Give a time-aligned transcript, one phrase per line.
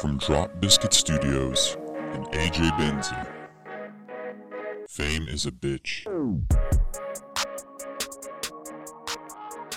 [0.00, 1.76] From Drop Biscuit Studios
[2.12, 3.26] and AJ Benzi.
[4.88, 6.04] Fame is a bitch.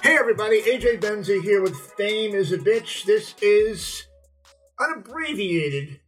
[0.04, 3.04] Hey everybody, AJ Benzi here with Fame is a Bitch.
[3.06, 4.06] This is
[4.78, 6.02] an abbreviated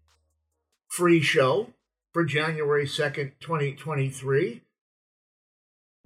[0.90, 1.74] free show
[2.14, 4.62] for January 2nd, 2023.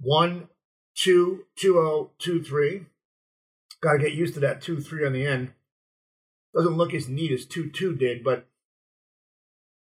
[0.00, 0.48] 1
[0.96, 2.86] 2 2 2 3.
[3.82, 5.52] Gotta get used to that 2 3 on the end.
[6.54, 8.46] Doesn't look as neat as 2 2 did, but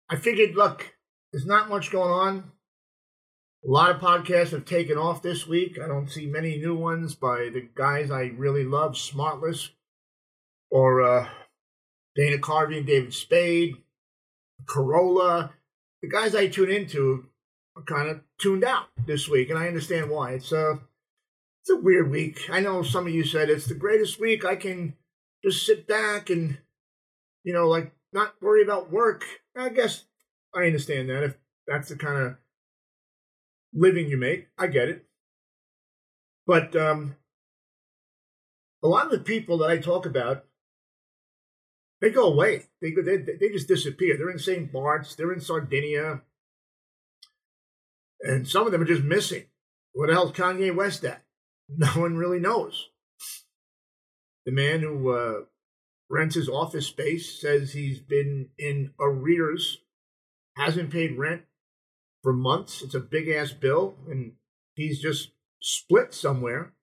[0.09, 0.95] I figured, look,
[1.31, 2.51] there's not much going on.
[3.65, 5.79] A lot of podcasts have taken off this week.
[5.83, 9.69] I don't see many new ones by the guys I really love, Smartless
[10.69, 11.29] or uh,
[12.15, 13.77] Dana Carvey and David Spade,
[14.65, 15.51] Carolla.
[16.01, 17.25] The guys I tune into
[17.75, 20.33] are kind of tuned out this week, and I understand why.
[20.33, 20.79] It's a
[21.61, 22.47] it's a weird week.
[22.51, 24.45] I know some of you said it's the greatest week.
[24.45, 24.95] I can
[25.45, 26.57] just sit back and
[27.45, 29.23] you know, like not worry about work.
[29.55, 30.03] I guess
[30.53, 31.35] I understand that if
[31.67, 32.35] that's the kind of
[33.73, 34.47] living you make.
[34.57, 35.05] I get it.
[36.47, 37.15] But um,
[38.83, 40.45] a lot of the people that I talk about,
[42.01, 42.63] they go away.
[42.81, 44.17] They, they, they just disappear.
[44.17, 44.71] They're in St.
[44.71, 46.21] Bart's, they're in Sardinia,
[48.21, 49.45] and some of them are just missing.
[49.93, 51.21] Where the hell's Kanye West at?
[51.67, 52.89] No one really knows.
[54.45, 55.41] The man who uh,
[56.09, 59.79] rents his office space says he's been in arrears,
[60.55, 61.43] hasn't paid rent
[62.21, 62.81] for months.
[62.81, 64.33] It's a big ass bill, and
[64.75, 66.73] he's just split somewhere.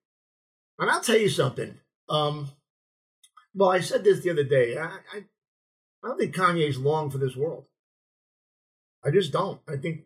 [0.77, 1.79] And I'll tell you something.
[2.09, 2.49] Um,
[3.55, 4.77] well, I said this the other day.
[4.77, 5.17] I, I,
[6.03, 7.65] I don't think Kanye's long for this world.
[9.05, 9.61] I just don't.
[9.67, 10.01] I think,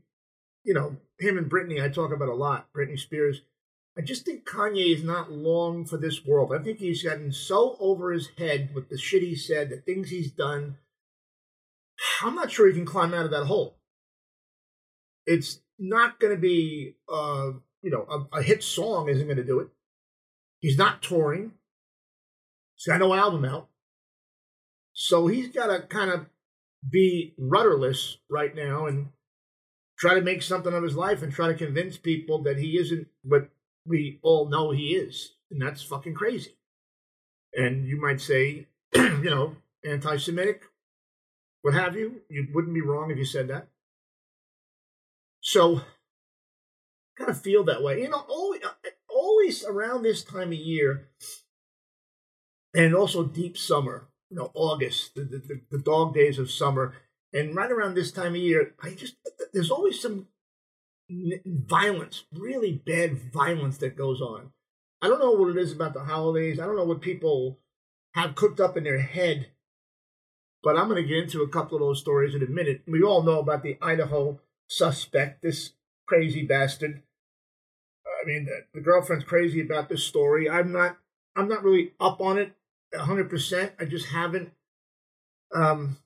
[0.63, 2.67] you know, him and Britney, I talk about a lot.
[2.75, 3.41] Britney Spears.
[3.98, 6.53] I just think Kanye is not long for this world.
[6.53, 10.09] I think he's gotten so over his head with the shit he said, the things
[10.09, 10.78] he's done.
[12.22, 13.80] I'm not sure he can climb out of that hole.
[15.25, 19.44] It's not going to be, uh, you know, a, a hit song isn't going to
[19.44, 19.69] do it.
[20.59, 21.53] He's not touring.
[22.75, 23.68] He's got no album out.
[24.94, 26.28] So he's got to kind of
[26.88, 29.09] be rudderless right now and
[29.97, 33.07] try to make something of his life and try to convince people that he isn't
[33.24, 33.50] what
[33.88, 35.34] we all know he is.
[35.50, 36.58] And that's fucking crazy.
[37.53, 40.64] And you might say, you know, anti Semitic,
[41.62, 42.22] what have you.
[42.30, 43.68] You wouldn't be wrong if you said that.
[45.42, 45.81] So,
[47.18, 48.02] kind of feel that way.
[48.02, 48.62] You know, always,
[49.09, 51.08] always around this time of year,
[52.74, 56.96] and also deep summer, you know, August, the, the, the dog days of summer,
[57.34, 59.16] and right around this time of year, I just,
[59.54, 60.28] there's always some
[61.09, 64.51] violence, really bad violence that goes on.
[65.01, 66.59] I don't know what it is about the holidays.
[66.59, 67.59] I don't know what people
[68.13, 69.47] have cooked up in their head,
[70.63, 72.81] but I'm going to get into a couple of those stories in a minute.
[72.88, 75.73] We all know about the Idaho suspect, this
[76.07, 77.03] crazy bastard.
[78.06, 80.50] I mean, the, the girlfriend's crazy about this story.
[80.50, 80.97] I'm not.
[81.35, 82.53] I'm not really up on it
[82.94, 83.29] 100.
[83.29, 84.51] percent I just haven't
[85.53, 85.97] um,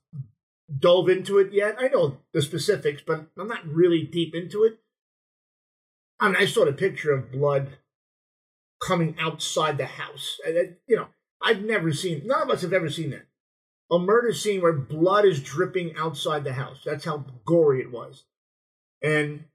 [0.77, 1.77] dove into it yet.
[1.79, 4.80] I know the specifics, but I'm not really deep into it.
[6.21, 7.77] I mean, I saw the picture of blood
[8.79, 10.39] coming outside the house.
[10.45, 11.07] And, you know,
[11.41, 12.21] I've never seen.
[12.25, 13.25] None of us have ever seen that.
[13.91, 16.81] A murder scene where blood is dripping outside the house.
[16.85, 18.23] That's how gory it was.
[19.01, 19.45] And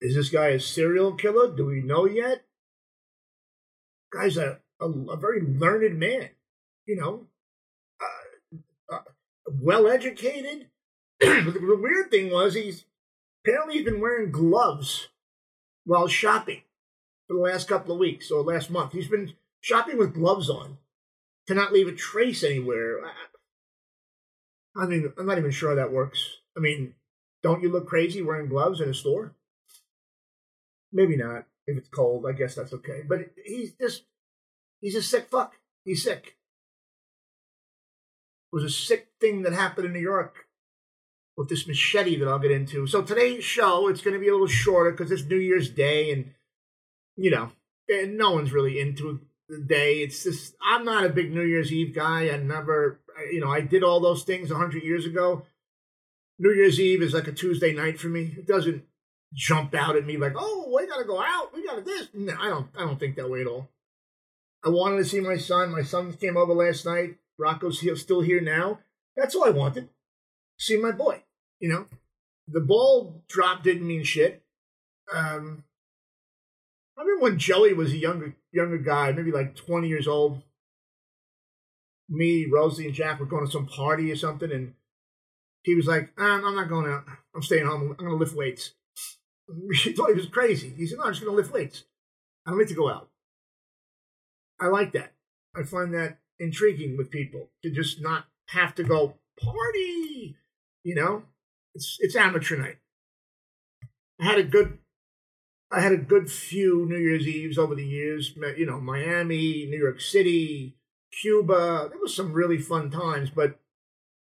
[0.00, 1.56] is this guy a serial killer?
[1.56, 2.44] Do we know yet?
[4.12, 6.28] Guy's a, a, a very learned man,
[6.86, 7.26] you know,
[8.00, 8.98] uh, uh,
[9.48, 10.68] well educated.
[11.20, 12.84] the weird thing was he's
[13.44, 15.08] apparently he's been wearing gloves
[15.84, 16.62] while shopping
[17.26, 18.92] for the last couple of weeks or last month.
[18.92, 20.78] He's been shopping with gloves on
[21.46, 23.00] to not leave a trace anywhere.
[23.04, 26.38] I, I mean, I'm not even sure how that works.
[26.56, 26.94] I mean,
[27.42, 29.34] don't you look crazy wearing gloves in a store?
[30.92, 31.46] Maybe not.
[31.66, 33.02] If it's cold, I guess that's okay.
[33.06, 34.04] But he's just,
[34.80, 35.54] he's a sick fuck.
[35.84, 36.36] He's sick.
[38.52, 40.43] It was a sick thing that happened in New York
[41.36, 42.86] with this machete that I'll get into.
[42.86, 46.12] So today's show, it's going to be a little shorter because it's New Year's Day
[46.12, 46.32] and,
[47.16, 47.50] you know,
[47.88, 49.96] and no one's really into the day.
[49.96, 52.30] It's just, I'm not a big New Year's Eve guy.
[52.30, 53.00] I never,
[53.32, 55.44] you know, I did all those things 100 years ago.
[56.38, 58.34] New Year's Eve is like a Tuesday night for me.
[58.36, 58.84] It doesn't
[59.32, 61.54] jump out at me like, oh, we gotta go out.
[61.54, 62.08] We gotta this.
[62.14, 62.68] No, I don't.
[62.76, 63.68] I don't think that way at all.
[64.64, 65.70] I wanted to see my son.
[65.70, 67.16] My son came over last night.
[67.38, 68.78] Rocco's still here now.
[69.16, 69.88] That's all I wanted.
[70.58, 71.22] See my boy.
[71.60, 71.86] You know,
[72.48, 74.42] the ball drop didn't mean shit.
[75.14, 75.64] Um,
[76.96, 80.42] I remember when Joey was a younger younger guy, maybe like twenty years old.
[82.08, 84.74] me, Rosie, and Jack were going to some party or something, and
[85.62, 87.04] he was like, I'm, I'm not going out.
[87.34, 87.82] I'm staying home.
[87.90, 88.72] I'm going to lift weights.
[89.72, 90.70] She thought he was crazy.
[90.74, 91.84] He said, No, I'm just going to lift weights.
[92.46, 93.10] I don't need to go out.
[94.58, 95.12] I like that.
[95.54, 100.36] I find that intriguing with people to just not have to go party.
[100.84, 101.22] You know,
[101.74, 102.76] it's it's amateur night.
[104.20, 104.78] I had a good
[105.72, 108.34] I had a good few New Year's Eves over the years.
[108.56, 110.76] You know, Miami, New York City,
[111.20, 111.88] Cuba.
[111.90, 113.58] There was some really fun times, but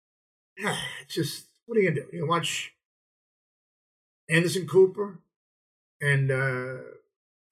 [0.57, 2.17] it's just what are you gonna do?
[2.17, 2.75] You watch
[4.31, 5.21] Anderson Cooper
[6.01, 6.77] and uh,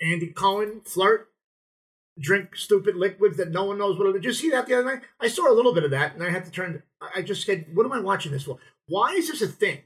[0.01, 1.29] Andy Cohen flirt,
[2.19, 4.13] drink stupid liquids that no one knows what.
[4.13, 5.03] Did you see that the other night?
[5.21, 6.83] I saw a little bit of that, and I had to turn.
[7.15, 8.59] I just said, "What am I watching this for?
[8.87, 9.81] Why is this a thing?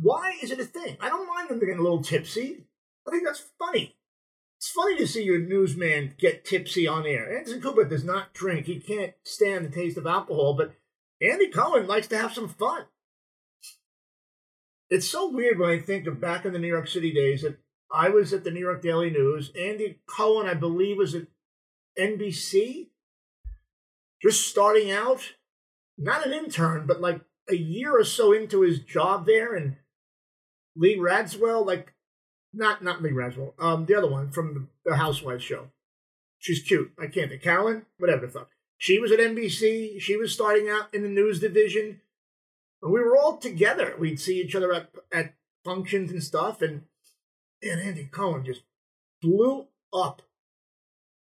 [0.00, 0.96] Why is it a thing?
[1.00, 2.64] I don't mind them getting a little tipsy.
[3.06, 3.96] I think that's funny.
[4.58, 7.36] It's funny to see your newsman get tipsy on air.
[7.36, 8.66] Anderson Cooper does not drink.
[8.66, 10.74] He can't stand the taste of alcohol, but
[11.20, 12.84] Andy Cohen likes to have some fun.
[14.90, 17.58] It's so weird when I think of back in the New York City days that
[17.92, 19.52] I was at the New York Daily News.
[19.58, 21.26] Andy Cohen, I believe, was at
[21.98, 22.88] NBC,
[24.22, 25.34] just starting out.
[25.98, 29.54] Not an intern, but like a year or so into his job there.
[29.54, 29.76] And
[30.76, 31.92] Lee Radziwill, like,
[32.52, 35.68] not not Lee Radziwill, um, the other one from the, Housewives show.
[36.38, 36.92] She's cute.
[36.98, 37.42] I can't think.
[37.42, 38.50] Carolyn, whatever the fuck.
[38.78, 40.00] She was at NBC.
[40.00, 42.00] She was starting out in the news division.
[42.80, 43.94] And we were all together.
[43.98, 45.34] We'd see each other at, at
[45.64, 46.62] functions and stuff.
[46.62, 46.82] And,
[47.60, 48.62] and Andy Cohen just
[49.20, 50.22] blew up.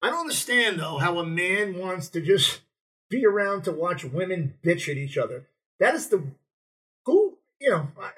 [0.02, 2.62] I don't understand, though, how a man wants to just
[3.10, 5.48] be around to watch women bitch at each other.
[5.80, 6.24] That is the.
[7.06, 8.10] Who, you know, I,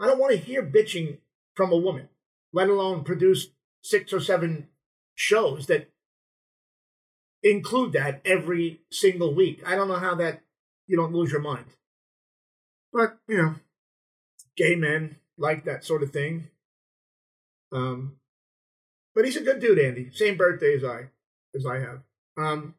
[0.00, 1.18] I don't want to hear bitching
[1.54, 2.08] from a woman,
[2.52, 3.48] let alone produce
[3.82, 4.68] six or seven
[5.14, 5.90] shows that
[7.42, 9.62] include that every single week.
[9.64, 10.40] I don't know how that
[10.86, 11.66] you don't lose your mind.
[12.92, 13.54] But, you know,
[14.56, 16.48] gay men like that sort of thing.
[17.72, 18.16] Um,
[19.14, 20.10] but he's a good dude, Andy.
[20.12, 21.08] Same birthday as I
[21.54, 22.02] as I have.
[22.36, 22.74] Um,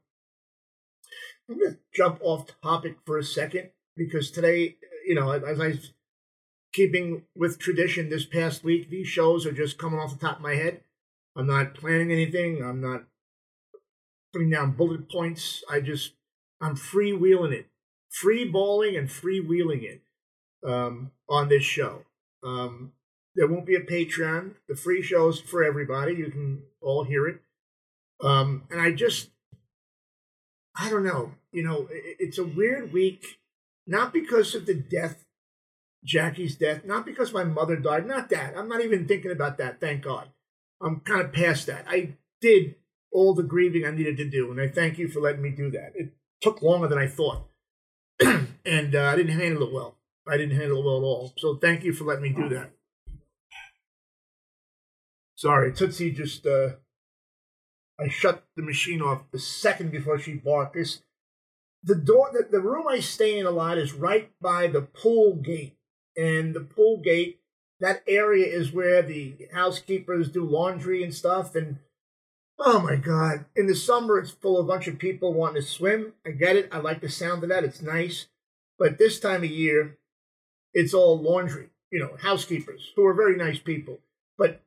[1.50, 5.80] I'm gonna jump off topic for a second because today, you know, as I
[6.74, 10.44] keeping with tradition this past week, these shows are just coming off the top of
[10.44, 10.82] my head.
[11.36, 12.64] I'm not planning anything.
[12.64, 13.04] I'm not
[14.34, 15.64] putting down bullet points.
[15.70, 16.14] I just
[16.62, 17.68] I'm freewheeling it,
[18.10, 20.02] free balling and freewheeling it
[20.66, 22.04] um, on this show.
[22.44, 22.94] Um,
[23.36, 24.56] there won't be a Patreon.
[24.68, 26.14] The free show's for everybody.
[26.16, 27.42] You can all hear it.
[28.22, 29.30] Um, and I just,
[30.76, 31.32] I don't know.
[31.52, 33.40] You know, it, it's a weird week,
[33.88, 35.26] not because of the death,
[36.04, 38.06] Jackie's death, not because my mother died.
[38.06, 38.58] Not that.
[38.58, 39.80] I'm not even thinking about that.
[39.80, 40.30] Thank God.
[40.82, 41.86] I'm kind of past that.
[41.88, 42.76] I did
[43.12, 45.72] all the grieving I needed to do, and I thank you for letting me do
[45.72, 45.94] that.
[45.96, 47.48] It took longer than I thought,
[48.66, 49.98] and uh, I didn't handle it well.
[50.28, 51.34] I didn't handle it well at all.
[51.38, 52.72] So thank you for letting me do that.
[55.36, 56.70] Sorry, Tootsie just uh
[58.00, 60.76] I shut the machine off the second before she barked.
[60.76, 61.02] This
[61.84, 65.36] the door the, the room I stay in a lot is right by the pool
[65.36, 65.78] gate.
[66.18, 67.40] And the pool gate,
[67.80, 71.78] that area is where the housekeepers do laundry and stuff and
[72.58, 73.46] Oh my God.
[73.56, 76.14] In the summer, it's full of a bunch of people wanting to swim.
[76.26, 76.70] I get it.
[76.72, 77.66] I like the sound of that.
[77.66, 78.28] It's nice.
[78.80, 79.98] But this time of year,
[80.74, 84.00] it's all laundry, you know, housekeepers who are very nice people.
[84.38, 84.62] But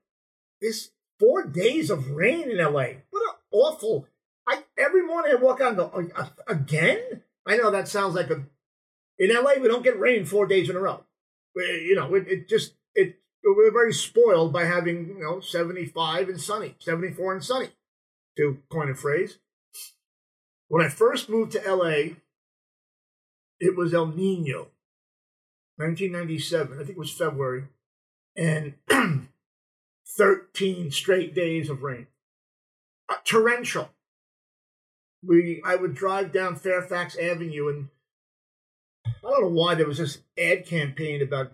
[0.61, 4.07] this four days of rain in LA, what an awful.
[4.47, 7.23] I every morning I walk out and go, oh, again?
[7.47, 8.45] I know that sounds like a.
[9.19, 11.05] In LA, we don't get rain four days in a row.
[11.57, 16.41] You know, it, it just it we're very spoiled by having you know 75 and
[16.41, 17.69] sunny 74 and sunny
[18.37, 19.39] to coin a phrase
[20.69, 21.89] when i first moved to la
[23.61, 24.69] it was el nino
[25.79, 26.75] 1997.
[26.75, 27.65] I think it was February,
[28.37, 28.75] and
[30.17, 32.07] 13 straight days of rain.
[33.09, 33.91] Uh, torrential.
[35.23, 37.89] We, I would drive down Fairfax Avenue, and
[39.07, 41.53] I don't know why there was this ad campaign about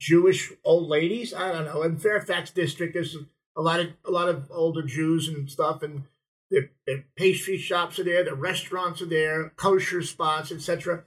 [0.00, 1.34] Jewish old ladies.
[1.34, 1.82] I don't know.
[1.82, 3.16] In Fairfax District, there's
[3.56, 6.04] a lot of a lot of older Jews and stuff, and
[6.50, 6.68] the,
[7.16, 11.04] pastry shops are there, the restaurants are there, kosher spots, etc.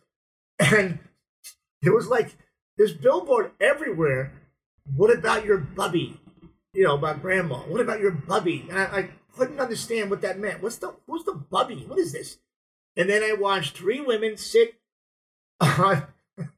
[0.60, 1.00] And
[1.82, 2.36] it was like
[2.78, 4.34] this billboard everywhere.
[4.96, 6.20] What about your bubby?
[6.74, 7.58] You know, about grandma.
[7.60, 8.68] What about your bubby?
[8.70, 10.62] And I, I couldn't understand what that meant.
[10.62, 11.86] What's the who's the bubby?
[11.88, 12.38] What is this?
[12.96, 14.80] And then I watched three women sit
[15.60, 16.08] on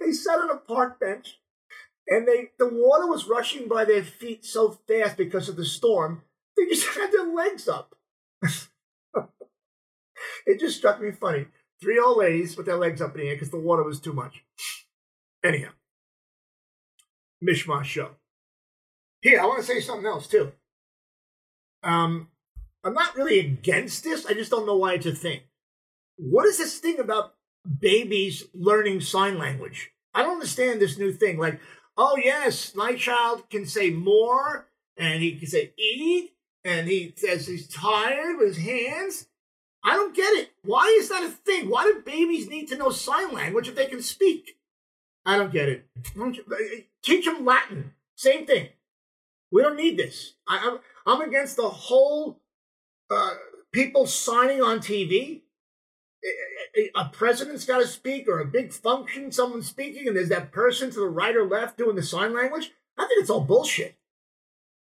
[0.00, 1.38] they sat on a park bench
[2.08, 6.22] and they the water was rushing by their feet so fast because of the storm,
[6.56, 7.94] they just had their legs up.
[10.46, 11.46] it just struck me funny.
[11.80, 14.12] Three old ladies with their legs up in the air because the water was too
[14.12, 14.42] much.
[15.44, 15.70] Anyhow,
[17.42, 18.10] mishmash show.
[19.24, 20.52] Here, I want to say something else too.
[21.82, 22.28] Um,
[22.84, 24.26] I'm not really against this.
[24.26, 25.40] I just don't know why it's a thing.
[26.16, 27.34] What is this thing about
[27.80, 29.92] babies learning sign language?
[30.14, 31.38] I don't understand this new thing.
[31.38, 31.58] Like,
[31.96, 37.46] oh yes, my child can say more, and he can say eat, and he says
[37.46, 39.28] he's tired with his hands.
[39.82, 40.50] I don't get it.
[40.64, 41.70] Why is that a thing?
[41.70, 44.58] Why do babies need to know sign language if they can speak?
[45.24, 45.86] I don't get it.
[47.02, 47.94] Teach them Latin.
[48.16, 48.68] Same thing.
[49.54, 50.34] We don't need this.
[50.48, 52.40] I, am against the whole
[53.08, 53.34] uh,
[53.70, 55.42] people signing on TV.
[56.96, 60.90] A president's got to speak, or a big function, someone's speaking, and there's that person
[60.90, 62.72] to the right or left doing the sign language.
[62.98, 63.96] I think it's all bullshit.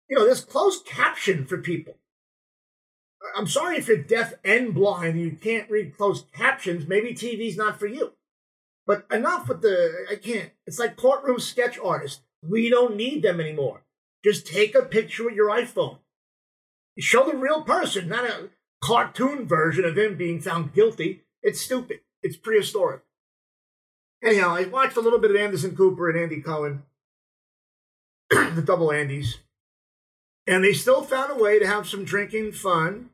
[0.10, 1.98] You know, there's closed caption for people.
[3.36, 6.88] I'm sorry if you're deaf and blind and you can't read closed captions.
[6.88, 8.14] Maybe TV's not for you.
[8.88, 10.52] But enough with the, I can't.
[10.66, 12.22] It's like courtroom sketch artists.
[12.42, 13.82] We don't need them anymore.
[14.24, 15.98] Just take a picture with your iPhone.
[17.00, 18.50] Show the real person, not a
[18.84, 21.22] cartoon version of him being found guilty.
[21.42, 22.02] It's stupid.
[22.22, 23.02] It's prehistoric.
[24.24, 26.84] Anyhow, I watched a little bit of Anderson Cooper and Andy Cohen,
[28.30, 29.38] the double Andys,
[30.46, 33.10] and they still found a way to have some drinking fun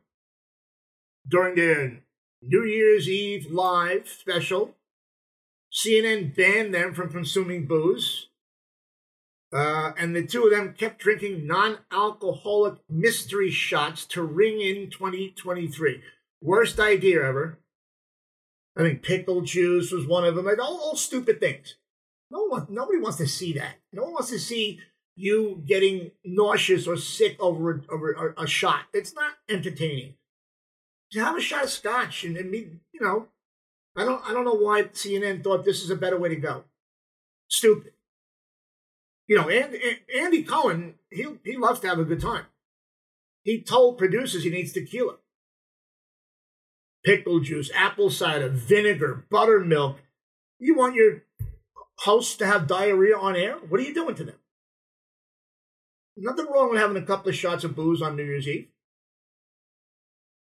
[1.26, 2.00] during their
[2.42, 4.74] New Year's Eve live special.
[5.72, 8.27] CNN banned them from consuming booze.
[9.52, 14.90] Uh, and the two of them kept drinking non alcoholic mystery shots to ring in
[14.90, 16.02] 2023.
[16.42, 17.58] Worst idea ever.
[18.76, 20.44] I think pickle juice was one of them.
[20.44, 21.76] Like, all, all stupid things.
[22.30, 23.76] No one, nobody wants to see that.
[23.92, 24.80] No one wants to see
[25.16, 28.82] you getting nauseous or sick over, over a, a shot.
[28.92, 30.14] It's not entertaining.
[31.10, 33.28] Just have a shot of scotch and, and me, you know,
[33.96, 36.64] I don't I don't know why CNN thought this is a better way to go.
[37.48, 37.92] Stupid.
[39.28, 39.78] You know, Andy,
[40.18, 42.46] Andy Cohen, he he loves to have a good time.
[43.42, 45.16] He told producers he needs tequila,
[47.04, 49.98] pickle juice, apple cider, vinegar, buttermilk.
[50.58, 51.24] You want your
[51.98, 53.56] hosts to have diarrhea on air?
[53.68, 54.36] What are you doing to them?
[56.16, 58.68] Nothing wrong with having a couple of shots of booze on New Year's Eve.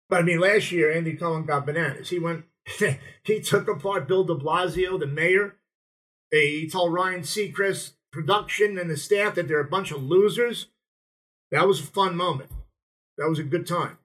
[0.08, 2.10] But I mean, last year Andy Cohen got bananas.
[2.10, 2.44] He went
[3.24, 5.56] he took apart Bill de Blasio, the mayor.
[6.30, 10.66] He told Ryan Seacrest, production, and the staff that they're a bunch of losers.
[11.50, 12.50] That was a fun moment.
[13.16, 13.98] That was a good time.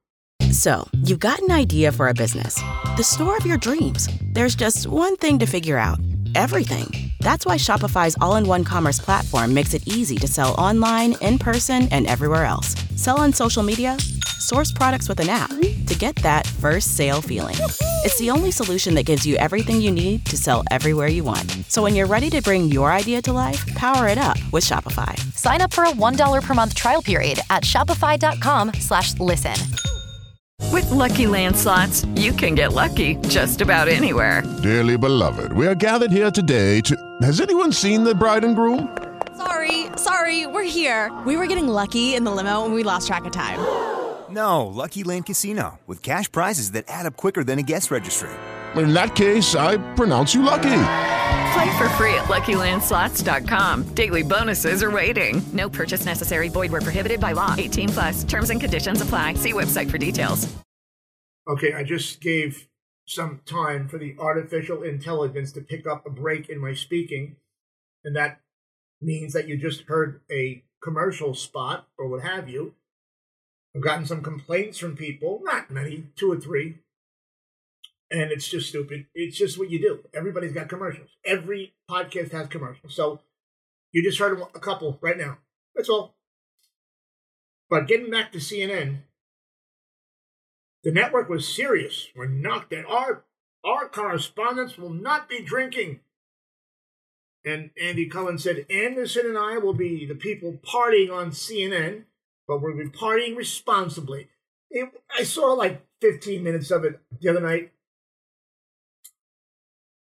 [0.51, 2.62] So, you've got an idea for a business
[2.95, 4.07] the store of your dreams.
[4.33, 6.00] There's just one thing to figure out
[6.36, 7.12] everything.
[7.22, 11.39] That's why Shopify's all in one commerce platform makes it easy to sell online, in
[11.39, 12.75] person, and everywhere else.
[12.95, 13.98] Sell on social media
[14.43, 17.55] source products with an app to get that first sale feeling.
[18.03, 21.50] It's the only solution that gives you everything you need to sell everywhere you want.
[21.69, 25.17] So when you're ready to bring your idea to life, power it up with Shopify.
[25.35, 29.55] Sign up for a $1 per month trial period at shopify.com slash listen.
[30.71, 34.43] With Lucky Land slots, you can get lucky just about anywhere.
[34.63, 36.95] Dearly beloved, we are gathered here today to...
[37.21, 38.97] Has anyone seen the bride and groom?
[39.38, 41.12] Sorry, sorry, we're here.
[41.25, 43.59] We were getting lucky in the limo and we lost track of time.
[44.33, 48.31] No, Lucky Land Casino, with cash prizes that add up quicker than a guest registry.
[48.75, 50.61] In that case, I pronounce you lucky.
[51.53, 53.93] Play for free at LuckyLandSlots.com.
[53.93, 55.43] Daily bonuses are waiting.
[55.53, 56.49] No purchase necessary.
[56.49, 57.53] Void where prohibited by law.
[57.55, 58.23] 18 plus.
[58.23, 59.35] Terms and conditions apply.
[59.35, 60.51] See website for details.
[61.47, 62.67] Okay, I just gave
[63.05, 67.35] some time for the artificial intelligence to pick up a break in my speaking,
[68.03, 68.39] and that
[68.99, 72.73] means that you just heard a commercial spot or what have you
[73.75, 76.80] I've gotten some complaints from people, not many, two or three.
[78.12, 79.08] And it's just stupid.
[79.15, 80.00] It's just what you do.
[80.13, 81.10] Everybody's got commercials.
[81.25, 82.96] Every podcast has commercials.
[82.96, 83.22] So
[83.92, 85.39] you just heard a couple right now.
[85.75, 86.15] That's all.
[87.70, 89.00] But getting back to CNN,
[90.84, 92.10] the network was serious.
[92.15, 93.24] We're that our
[93.65, 96.01] our correspondents will not be drinking.
[97.46, 102.03] And Andy Cohen said Anderson and I will be the people partying on CNN
[102.60, 104.29] but we'll be partying responsibly.
[104.69, 107.72] It, I saw like 15 minutes of it the other night.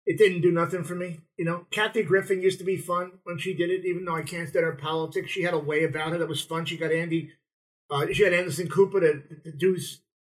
[0.05, 1.21] It didn't do nothing for me.
[1.37, 4.23] You know, Kathy Griffin used to be fun when she did it, even though I
[4.23, 5.31] can't stand her politics.
[5.31, 6.65] She had a way about it that was fun.
[6.65, 7.33] She got Andy,
[7.91, 9.77] uh, she had Anderson Cooper to, to do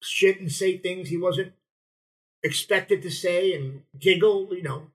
[0.03, 1.53] shit and say things he wasn't
[2.43, 4.91] expected to say and giggle, you know.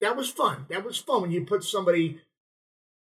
[0.00, 0.66] That was fun.
[0.70, 2.20] That was fun when you put somebody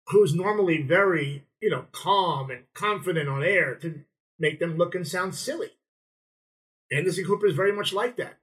[0.09, 4.01] who's normally very you know, calm and confident on air to
[4.39, 5.71] make them look and sound silly.
[6.93, 8.39] Anderson Cooper is very much like that.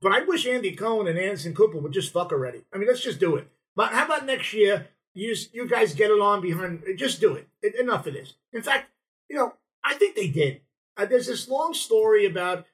[0.00, 2.62] But I wish Andy Cohen and Anderson Cooper would just fuck already.
[2.72, 3.48] I mean, let's just do it.
[3.74, 4.88] But how about next year?
[5.14, 6.84] You you guys get along behind.
[6.96, 7.48] Just do it.
[7.78, 8.34] Enough of this.
[8.52, 8.90] In fact,
[9.28, 9.54] you know,
[9.84, 10.60] I think they did.
[10.96, 12.66] Uh, there's this long story about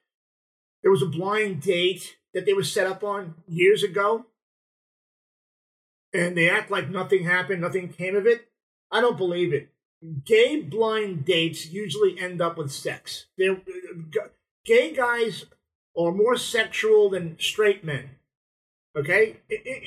[0.82, 4.26] there was a blind date that they were set up on years ago,
[6.12, 8.48] and they act like nothing happened, nothing came of it.
[8.90, 9.71] I don't believe it.
[10.25, 13.26] Gay blind dates usually end up with sex.
[13.37, 13.61] They're,
[14.64, 15.47] gay guys
[15.99, 18.11] are more sexual than straight men.
[18.97, 19.38] Okay?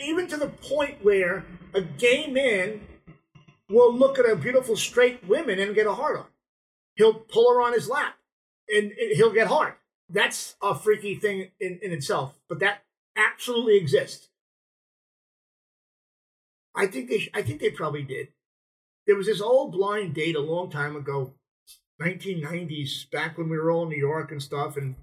[0.03, 2.81] Even to the point where a gay man
[3.69, 6.25] will look at a beautiful straight woman and get a hard on.
[6.95, 8.15] He'll pull her on his lap
[8.67, 9.73] and he'll get hard.
[10.09, 12.83] That's a freaky thing in, in itself, but that
[13.15, 14.29] absolutely exists.
[16.75, 18.29] I think they, I think they probably did.
[19.07, 21.33] There was this old blind date a long time ago,
[22.01, 24.95] 1990s, back when we were all in New York and stuff, and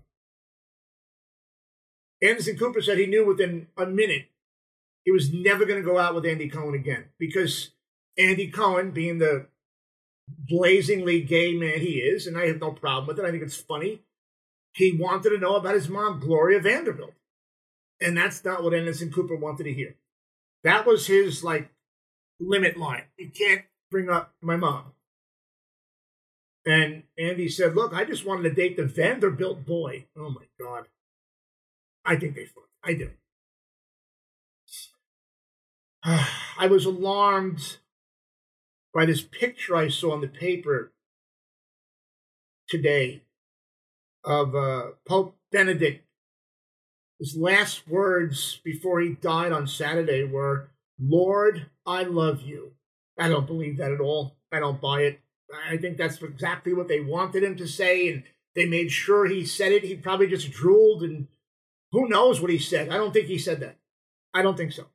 [2.23, 4.27] Anderson Cooper said he knew within a minute
[5.05, 7.71] he was never going to go out with Andy Cohen again because
[8.19, 9.47] Andy Cohen, being the
[10.29, 13.57] blazingly gay man he is, and I have no problem with it, I think it's
[13.57, 14.03] funny,
[14.73, 17.15] he wanted to know about his mom, Gloria Vanderbilt.
[18.01, 19.97] And that's not what Anderson Cooper wanted to hear.
[20.65, 21.71] That was his like
[22.41, 23.05] limit line.
[23.17, 24.93] You can't bring up my mom.
[26.67, 30.07] And Andy said, Look, I just wanted to date the Vanderbilt boy.
[30.17, 30.85] Oh my God.
[32.05, 32.69] I think they fucked.
[32.85, 33.11] I do.
[36.59, 37.79] I was alarmed
[38.95, 40.93] by this picture I saw in the paper
[42.69, 43.23] today
[44.25, 46.05] of uh, Pope Benedict.
[47.19, 52.73] His last words before he died on Saturday were, Lord, I love you.
[53.19, 54.37] I don't believe that at all.
[54.53, 55.21] I don't buy it.
[55.69, 58.23] I think that's exactly what they wanted him to say, and
[58.55, 59.85] they made sure he said it.
[59.85, 61.29] He probably just drooled and
[61.93, 62.91] who knows what he said?
[62.91, 63.77] I don't think he said that.
[64.35, 64.87] I don't think so.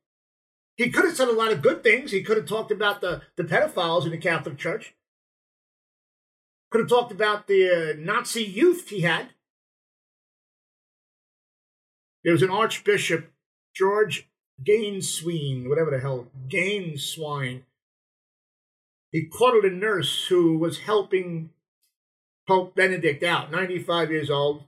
[0.76, 2.12] He could have said a lot of good things.
[2.12, 4.96] He could have talked about the, the pedophiles in the Catholic Church.
[6.72, 9.30] Could have talked about the uh, Nazi youth he had.
[12.24, 13.32] There was an Archbishop,
[13.76, 14.30] George
[14.64, 17.64] Gänswein, whatever the hell, Gänswein.
[19.14, 21.52] He quoted a nurse who was helping
[22.48, 24.64] Pope Benedict out, 95 years old.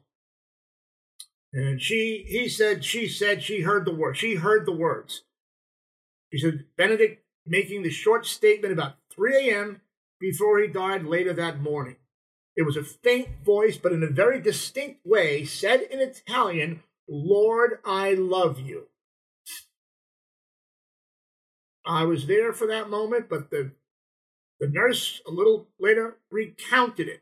[1.52, 4.18] And she, he said, she said, she heard the word.
[4.18, 5.24] She heard the words.
[6.32, 9.82] She said, Benedict making the short statement about 3 a.m.
[10.20, 11.96] before he died later that morning.
[12.56, 17.80] It was a faint voice, but in a very distinct way, said in Italian, Lord,
[17.84, 18.90] I love you.
[21.84, 23.72] I was there for that moment, but the,
[24.60, 27.22] the nurse a little later recounted it.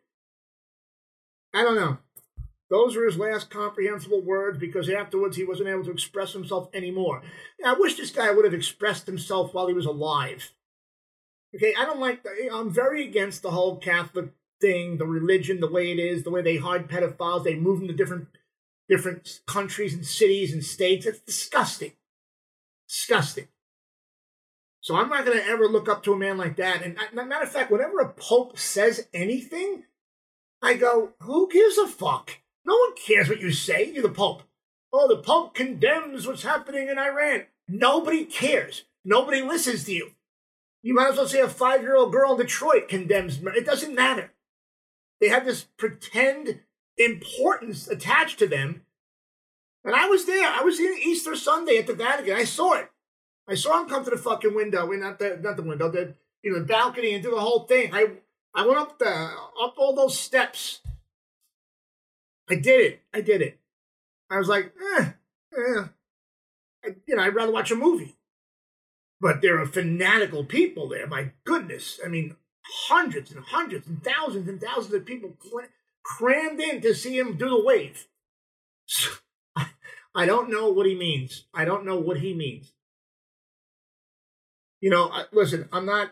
[1.54, 1.98] I don't know.
[2.69, 7.22] Those were his last comprehensible words because afterwards he wasn't able to express himself anymore.
[7.60, 10.52] Now, I wish this guy would have expressed himself while he was alive.
[11.56, 15.69] Okay, I don't like, the, I'm very against the whole Catholic thing, the religion, the
[15.69, 18.28] way it is, the way they hide pedophiles, they move them to different,
[18.89, 21.06] different countries and cities and states.
[21.06, 21.91] It's disgusting.
[22.89, 23.50] Disgusting.
[24.84, 26.84] So I'm not going to ever look up to a man like that.
[26.84, 29.86] And uh, matter of fact, whenever a pope says anything,
[30.62, 32.39] I go, who gives a fuck?
[32.65, 33.89] No one cares what you say.
[33.89, 34.43] You're the Pope.
[34.91, 37.46] Oh, the Pope condemns what's happening in Iran.
[37.67, 38.84] Nobody cares.
[39.06, 40.12] Nobody listens to you.
[40.82, 43.39] You might as well say a five year old girl in Detroit condemns.
[43.41, 44.34] It doesn't matter.
[45.22, 46.60] They have this pretend
[46.98, 48.82] importance attached to them.
[49.86, 50.50] And I was there.
[50.50, 52.36] I was in Easter Sunday at the Vatican.
[52.36, 52.89] I saw it.
[53.47, 54.91] I saw him come to the fucking window.
[54.91, 55.89] and Not the not the window.
[55.89, 57.93] The you know the balcony and do the whole thing.
[57.93, 58.08] I
[58.56, 60.82] I went up the up all those steps
[62.49, 63.01] I did it.
[63.13, 63.60] I did it.
[64.29, 65.12] I was like, eh,
[65.58, 65.84] eh.
[66.86, 68.15] I, you know, I'd rather watch a movie.
[69.21, 71.08] But there are fanatical people there.
[71.08, 71.99] My goodness.
[72.03, 72.36] I mean,
[72.88, 75.38] hundreds and hundreds and thousands and thousands of people
[76.03, 78.08] crammed in to see him do the wave.
[78.86, 79.12] So,
[79.56, 79.67] I,
[80.13, 81.45] I don't know what he means.
[81.53, 82.72] I don't know what he means.
[84.84, 86.12] You know, I, listen, I'm not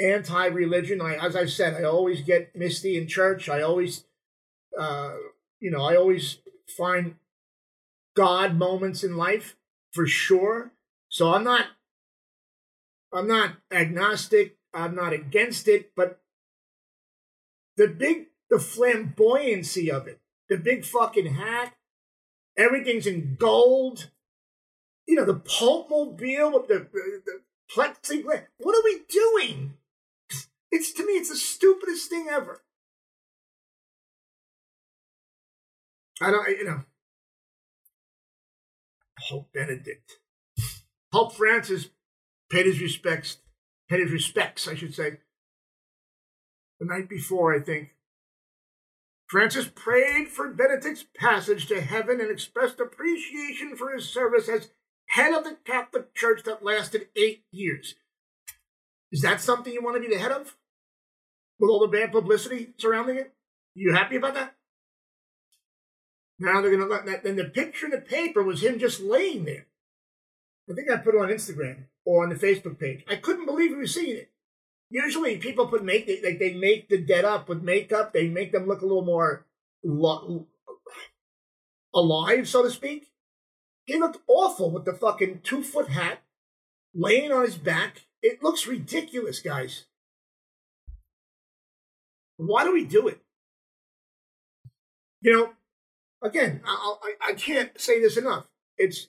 [0.00, 1.02] anti religion.
[1.02, 3.50] I, as I said, I always get misty in church.
[3.50, 4.04] I always
[4.78, 5.16] uh,
[5.60, 7.16] you know, I always find
[8.14, 9.56] God moments in life
[9.92, 10.72] for sure.
[11.10, 11.66] So I'm not
[13.12, 16.18] I'm not agnostic, I'm not against it, but
[17.76, 21.74] the big the flamboyancy of it, the big fucking hat,
[22.56, 24.08] everything's in gold.
[25.06, 27.40] You know, the popemobile with the, the, the
[27.74, 28.46] plexiglass.
[28.58, 29.74] What are we doing?
[30.70, 32.62] It's to me, it's the stupidest thing ever.
[36.20, 36.82] I don't, you know.
[39.28, 40.18] Pope Benedict.
[41.12, 41.88] Pope Francis
[42.50, 43.38] paid his respects,
[43.88, 45.18] paid his respects, I should say,
[46.78, 47.90] the night before, I think.
[49.28, 54.70] Francis prayed for Benedict's passage to heaven and expressed appreciation for his service as
[55.16, 57.94] head of the Catholic Church that lasted eight years.
[59.10, 60.56] Is that something you want to be the head of?
[61.58, 63.32] With all the bad publicity surrounding it?
[63.74, 64.54] You happy about that?
[66.38, 67.24] Now they're going to let that.
[67.24, 69.66] Then the picture in the paper was him just laying there.
[70.70, 73.04] I think I put it on Instagram or on the Facebook page.
[73.08, 74.30] I couldn't believe he was seeing it.
[74.90, 78.12] Usually people put make like they make the dead up with makeup.
[78.12, 79.46] They make them look a little more
[79.82, 80.46] lo-
[81.94, 83.08] alive, so to speak.
[83.86, 86.18] He looked awful with the fucking two foot hat,
[86.92, 88.06] laying on his back.
[88.20, 89.86] It looks ridiculous, guys.
[92.36, 93.20] Why do we do it?
[95.22, 95.52] You know,
[96.22, 98.46] again, I, I, I can't say this enough.
[98.76, 99.08] It's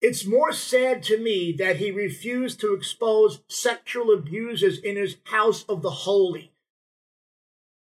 [0.00, 5.64] it's more sad to me that he refused to expose sexual abuses in his house
[5.64, 6.52] of the holy.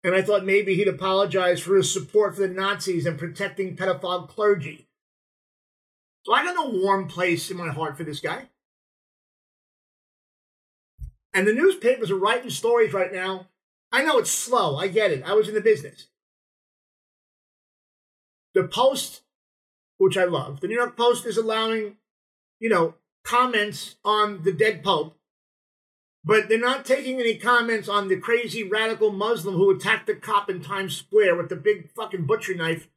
[0.02, 4.28] And I thought maybe he'd apologize for his support for the Nazis and protecting pedophile
[4.28, 4.88] clergy.
[6.24, 8.48] So I got no warm place in my heart for this guy.
[11.32, 13.46] And the newspapers are writing stories right now.
[13.92, 14.76] I know it's slow.
[14.76, 15.22] I get it.
[15.24, 16.08] I was in the business.
[18.54, 19.22] The Post,
[19.98, 21.96] which I love, the New York Post is allowing,
[22.58, 25.16] you know, comments on the dead Pope,
[26.24, 30.50] but they're not taking any comments on the crazy radical Muslim who attacked the cop
[30.50, 32.88] in Times Square with the big fucking butcher knife.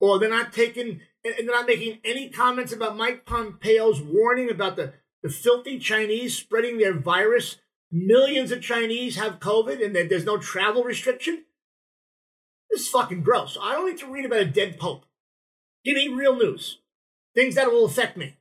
[0.00, 4.76] Or they're not taking, and they're not making any comments about Mike Pompeo's warning about
[4.76, 7.56] the, the filthy Chinese spreading their virus.
[7.90, 11.44] Millions of Chinese have COVID and there's no travel restriction.
[12.70, 13.56] This is fucking gross.
[13.60, 15.04] I don't need to read about a dead pope.
[15.84, 16.78] Give me real news.
[17.34, 18.36] Things that will affect me.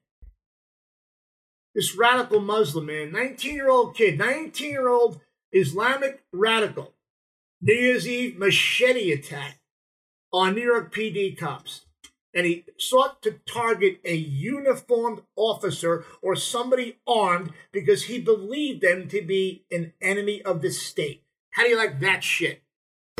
[1.76, 5.20] This radical Muslim, man, 19 year old kid, 19 year old
[5.52, 6.94] Islamic radical,
[7.62, 9.60] New Year's Eve machete attack
[10.32, 11.86] on New York PD cops.
[12.36, 19.08] And he sought to target a uniformed officer or somebody armed because he believed them
[19.08, 21.24] to be an enemy of the state.
[21.52, 22.62] How do you like that shit?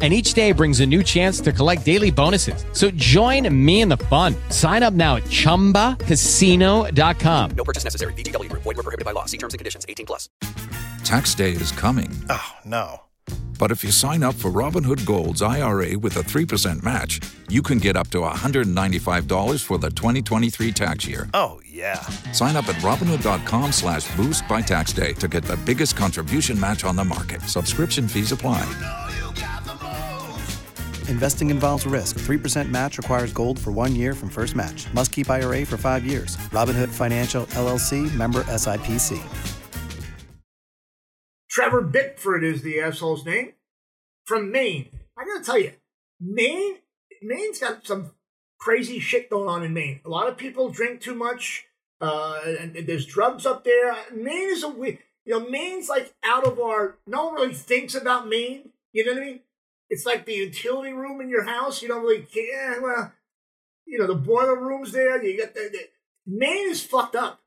[0.00, 2.64] And each day brings a new chance to collect daily bonuses.
[2.72, 4.36] So join me in the fun.
[4.50, 7.50] Sign up now at chumbacasino.com.
[7.56, 8.12] No purchase necessary.
[8.12, 8.62] VGW Group.
[8.62, 9.24] Void were prohibited by law.
[9.24, 9.84] See terms and conditions.
[9.88, 10.28] 18 plus.
[11.02, 12.10] Tax day is coming.
[12.30, 13.00] Oh, no.
[13.58, 17.78] But if you sign up for Robinhood Gold's IRA with a 3% match, you can
[17.78, 21.28] get up to $195 for the 2023 tax year.
[21.34, 21.98] Oh, yeah.
[22.32, 26.84] Sign up at Robinhood.com slash boost by tax day to get the biggest contribution match
[26.84, 27.42] on the market.
[27.42, 28.62] Subscription fees apply.
[31.08, 32.18] Investing involves risk.
[32.18, 34.92] 3% match requires gold for one year from first match.
[34.94, 36.36] Must keep IRA for five years.
[36.52, 39.20] Robinhood Financial LLC member SIPC.
[41.50, 43.54] Trevor Bickford is the asshole's name
[44.26, 44.90] from Maine.
[45.18, 45.72] I gotta tell you,
[46.20, 46.76] Maine,
[47.22, 48.12] Maine's got some
[48.58, 50.00] crazy shit going on in Maine.
[50.04, 51.66] A lot of people drink too much,
[52.00, 53.96] uh, and, and there's drugs up there.
[54.14, 56.98] Maine is a weird, you know, Maine's like out of our.
[57.06, 58.70] No one really thinks about Maine.
[58.92, 59.40] You know what I mean?
[59.90, 61.82] It's like the utility room in your house.
[61.82, 62.80] You don't really care.
[62.82, 63.12] Well,
[63.86, 65.22] you know, the boiler room's there.
[65.22, 65.88] You got the, the
[66.26, 67.40] Maine is fucked up.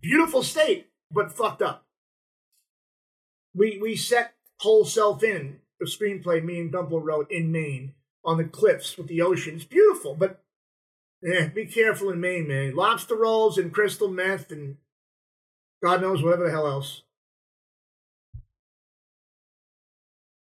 [0.00, 1.86] Beautiful state, but fucked up.
[3.54, 8.36] We we set whole self in the screenplay me and Dumple wrote in Maine on
[8.36, 9.56] the cliffs with the ocean.
[9.56, 10.42] It's beautiful, but
[11.22, 12.76] yeah, be careful in Maine, man.
[12.76, 14.76] Lobster rolls and crystal meth and
[15.82, 17.02] God knows whatever the hell else.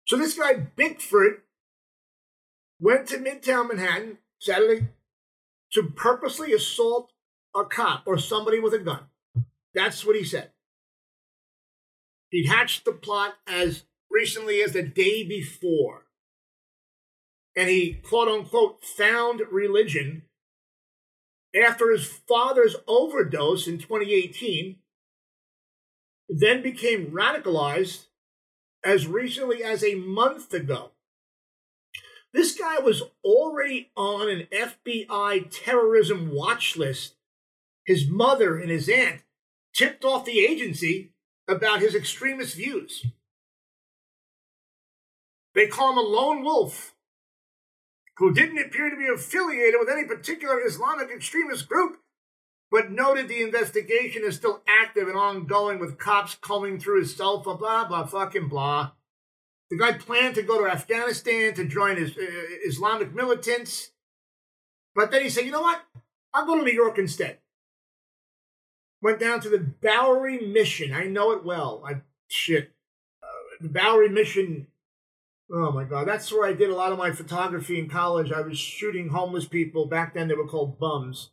[0.07, 1.43] So this guy Bickford
[2.81, 4.89] went to Midtown Manhattan Saturday
[5.73, 7.13] to purposely assault
[7.55, 9.07] a cop or somebody with a gun.
[9.75, 10.51] That's what he said.
[12.31, 16.05] He'd hatched the plot as recently as the day before.
[17.57, 20.23] And he, quote unquote, found religion
[21.55, 24.77] after his father's overdose in 2018,
[26.29, 28.06] then became radicalized
[28.87, 30.93] as recently as a month ago.
[32.33, 37.17] This guy was already on an FBI terrorism watch list.
[37.85, 39.23] His mother and his aunt
[39.75, 41.11] tipped off the agency
[41.49, 43.05] about his extremist views.
[45.55, 46.95] They call him a lone wolf
[48.19, 51.99] who didn't appear to be affiliated with any particular Islamic extremist group,
[52.71, 57.43] but noted the investigation is still active and ongoing with cops combing through his cell
[57.43, 58.93] phone, blah, blah, fucking blah.
[59.71, 62.23] The guy planned to go to Afghanistan to join his, uh,
[62.67, 63.91] Islamic militants,
[64.95, 65.83] but then he said, you know what?
[66.33, 67.39] I'll go to New York instead.
[69.03, 70.93] Went down to the Bowery Mission.
[70.93, 71.83] I know it well.
[71.87, 72.73] I shit.
[73.23, 73.27] Uh,
[73.61, 74.67] the Bowery Mission
[75.53, 78.33] Oh my God, that's where I did a lot of my photography in college.
[78.33, 79.87] I was shooting homeless people.
[79.87, 81.31] Back then, they were called bums.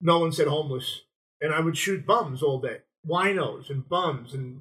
[0.00, 1.02] No one said homeless.
[1.40, 4.60] And I would shoot bums all day winos and bums and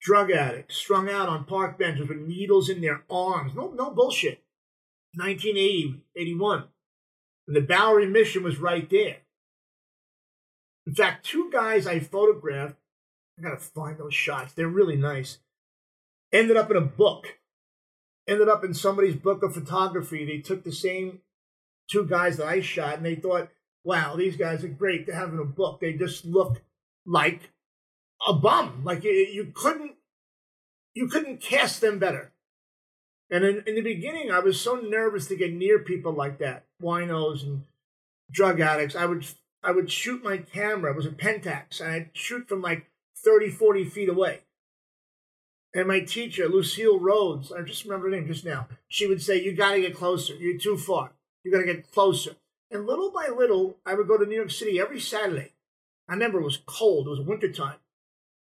[0.00, 3.54] drug addicts strung out on park benches with needles in their arms.
[3.54, 4.44] No, no bullshit.
[5.14, 6.64] 1980, 81.
[7.48, 9.16] And the Bowery Mission was right there.
[10.86, 12.76] In fact, two guys I photographed,
[13.38, 14.52] I gotta find those shots.
[14.52, 15.38] They're really nice.
[16.32, 17.38] Ended up in a book
[18.28, 20.24] ended up in somebody's book of photography.
[20.24, 21.20] They took the same
[21.88, 23.50] two guys that I shot and they thought,
[23.86, 25.80] wow, these guys are great have in a book.
[25.80, 26.60] They just look
[27.06, 27.50] like
[28.26, 28.82] a bum.
[28.84, 29.92] Like you, you couldn't
[30.92, 32.32] you couldn't cast them better.
[33.30, 36.64] And in, in the beginning, I was so nervous to get near people like that,
[36.82, 37.62] winos and
[38.30, 38.96] drug addicts.
[38.96, 39.24] I would
[39.62, 40.90] I would shoot my camera.
[40.90, 42.90] It was a Pentax, and I'd shoot from like
[43.24, 44.40] 30, 40 feet away.
[45.74, 49.40] And my teacher, Lucille Rhodes, I just remember her name just now, she would say,
[49.40, 50.34] You got to get closer.
[50.34, 51.12] You're too far.
[51.44, 52.36] You got to get closer.
[52.70, 55.52] And little by little, I would go to New York City every Saturday.
[56.08, 57.78] I remember it was cold, it was wintertime.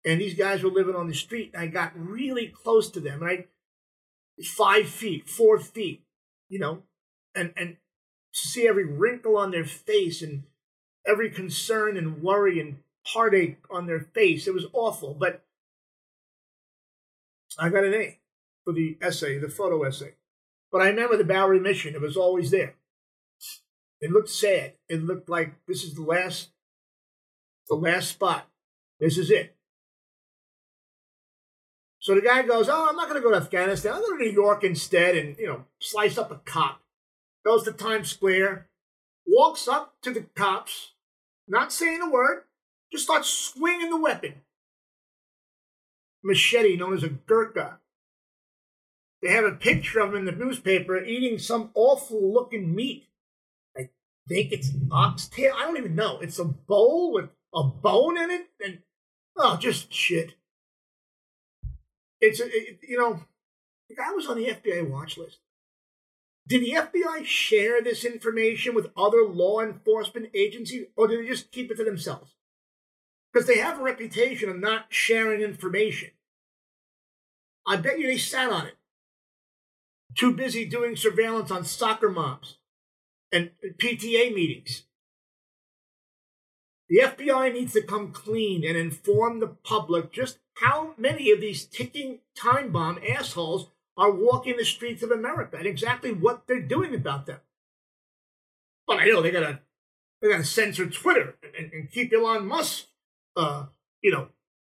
[0.05, 1.51] And these guys were living on the street.
[1.53, 3.23] And I got really close to them.
[3.23, 3.45] And I,
[4.43, 6.03] five feet, four feet,
[6.49, 6.83] you know,
[7.33, 7.77] and, and
[8.33, 10.43] to see every wrinkle on their face and
[11.07, 14.47] every concern and worry and heartache on their face.
[14.47, 15.13] It was awful.
[15.13, 15.43] But
[17.57, 18.19] I got an A
[18.63, 20.13] for the essay, the photo essay.
[20.71, 22.75] But I remember the Bowery Mission, it was always there.
[24.01, 24.73] It looked sad.
[24.89, 26.49] It looked like this is the last
[27.67, 28.47] the last spot.
[28.99, 29.55] This is it.
[31.99, 34.31] So the guy goes, Oh, I'm not gonna go to Afghanistan, I'll go to New
[34.31, 36.81] York instead and you know, slice up a cop.
[37.43, 38.67] Goes to Times Square,
[39.25, 40.93] walks up to the cops,
[41.47, 42.43] not saying a word,
[42.91, 44.41] just starts swinging the weapon
[46.25, 47.79] machete known as a Gurkha.
[49.21, 53.07] They have a picture of him in the newspaper eating some awful looking meat.
[54.27, 55.53] Think it's oxtail.
[55.55, 56.19] I don't even know.
[56.19, 58.79] It's a bowl with a bone in it, and
[59.37, 60.33] oh, just shit.
[62.19, 63.21] It's a, it, you know,
[63.87, 65.39] the guy was on the FBI watch list.
[66.47, 71.51] Did the FBI share this information with other law enforcement agencies, or did they just
[71.51, 72.33] keep it to themselves?
[73.31, 76.11] Because they have a reputation of not sharing information.
[77.67, 78.75] I bet you they sat on it.
[80.15, 82.57] Too busy doing surveillance on soccer moms
[83.35, 84.83] and PTA meetings.
[86.87, 91.65] The FBI needs to come clean and inform the public just how many of these
[91.65, 96.95] ticking time bomb assholes are walking the streets of America and exactly what they're doing
[96.95, 97.39] about them.
[98.87, 99.59] But I know they gotta
[100.21, 102.85] they gotta censor Twitter and, and keep Elon Musk.
[103.35, 103.65] Uh,
[104.01, 104.29] you know,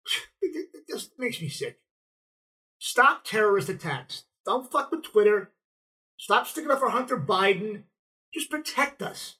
[0.41, 1.79] it, it just makes me sick.
[2.79, 4.25] Stop terrorist attacks.
[4.45, 5.51] Don't fuck with Twitter.
[6.17, 7.83] Stop sticking up for Hunter Biden.
[8.35, 9.37] Just protect us.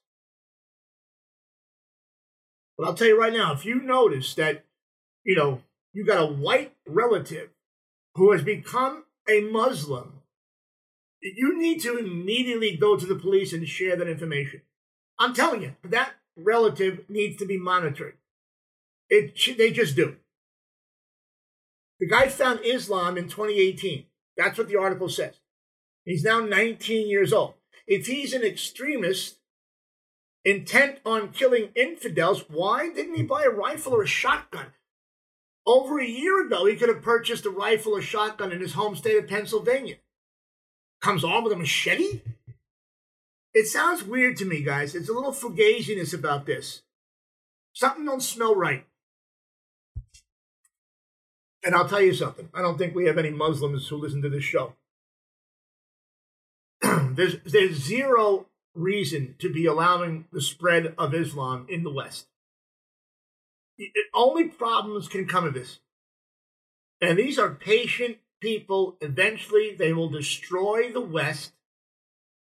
[2.78, 4.64] But I'll tell you right now, if you notice that,
[5.26, 5.62] you know,
[5.94, 7.50] you got a white relative
[8.16, 10.22] who has become a Muslim,
[11.22, 14.62] you need to immediately go to the police and share that information.
[15.20, 18.16] I'm telling you, that relative needs to be monitored.
[19.10, 20.16] It, they just do.
[22.00, 24.06] The guy found Islam in 2018.
[24.38, 25.36] That's what the article says.
[26.06, 27.56] He's now 19 years old.
[27.88, 29.38] If he's an extremist
[30.44, 34.68] intent on killing infidels, why didn't he buy a rifle or a shotgun?
[35.66, 38.96] Over a year ago, he could have purchased a rifle or shotgun in his home
[38.96, 39.96] state of Pennsylvania.
[41.02, 42.22] Comes armed with a machete?
[43.54, 44.96] It sounds weird to me, guys.
[44.96, 46.84] It's a little fugaziness about this.
[47.74, 48.86] Something don't smell right.
[51.64, 52.50] And I'll tell you something.
[52.54, 54.74] I don't think we have any Muslims who listen to this show.
[57.16, 62.28] There's there's zero reason to be allowing the spread of Islam in the West.
[63.78, 65.80] It, only problems can come of this.
[67.02, 68.98] And these are patient people.
[69.02, 71.52] Eventually, they will destroy the West.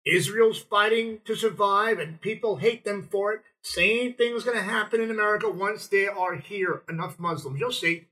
[0.06, 3.42] Israel's fighting to survive, and people hate them for it.
[3.62, 7.60] Same thing's going to happen in America once there are here enough Muslims.
[7.60, 8.08] You'll see.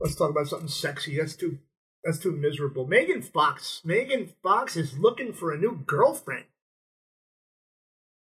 [0.00, 1.18] Let's talk about something sexy.
[1.18, 1.58] That's too
[2.04, 2.86] That's too miserable.
[2.86, 3.82] Megan Fox.
[3.84, 6.46] Megan Fox is looking for a new girlfriend.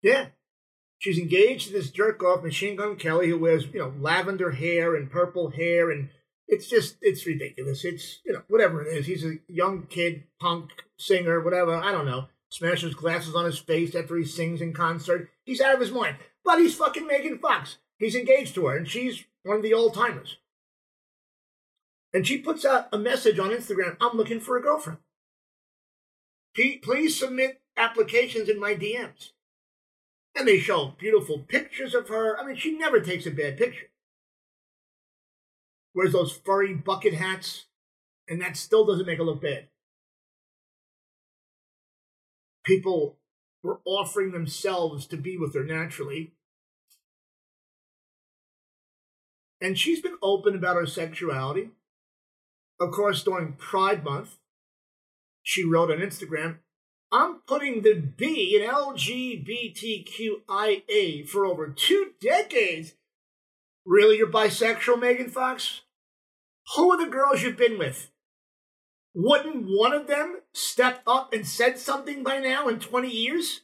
[0.03, 0.27] Yeah.
[0.99, 4.95] She's engaged to this jerk off Machine Gun Kelly who wears, you know, lavender hair
[4.95, 6.09] and purple hair and
[6.47, 7.85] it's just it's ridiculous.
[7.85, 9.07] It's you know, whatever it is.
[9.07, 12.29] He's a young kid, punk, singer, whatever, I don't know.
[12.51, 15.31] Smashes glasses on his face after he sings in concert.
[15.45, 16.17] He's out of his mind.
[16.45, 17.79] But he's fucking Megan Fox.
[17.99, 20.37] He's engaged to her, and she's one of the old timers.
[22.15, 25.01] And she puts out a message on Instagram I'm looking for a girlfriend.
[26.55, 29.31] Please submit applications in my DMs.
[30.37, 32.39] And they show beautiful pictures of her.
[32.39, 33.87] I mean, she never takes a bad picture.
[35.93, 37.67] Wears those furry bucket hats,
[38.29, 39.69] and that still doesn't make her look bad.
[42.65, 43.19] People
[43.63, 46.35] were offering themselves to be with her naturally.
[49.61, 51.71] And she's been open about her sexuality.
[52.81, 54.37] Of course, during Pride Month,
[55.43, 56.59] she wrote on Instagram,
[57.13, 62.95] I'm putting the B in LGBTQIA for over two decades.
[63.87, 65.83] Really, you're bisexual, Megan Fox?
[66.75, 68.11] Who are the girls you've been with?
[69.15, 73.61] Wouldn't one of them step up and said something by now in 20 years?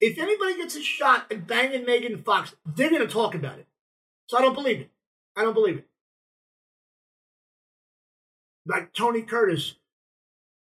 [0.00, 3.66] If anybody gets a shot at banging Megan Fox, they're going to talk about it.
[4.26, 4.90] So I don't believe it.
[5.36, 5.86] I don't believe it.
[8.66, 9.76] Like Tony Curtis